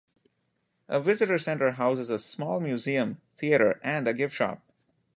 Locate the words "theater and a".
3.37-4.15